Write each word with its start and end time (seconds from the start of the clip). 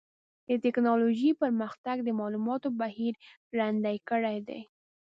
د 0.47 0.51
ټکنالوجۍ 0.63 1.31
پرمختګ 1.41 1.97
د 2.03 2.09
معلوماتو 2.19 2.67
بهیر 2.81 3.13
ګړندی 3.51 3.97
کړی 4.09 4.37
دی. 4.47 4.61